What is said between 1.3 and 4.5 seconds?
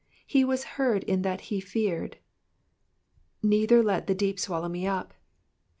he feared, ^^yeither let the deep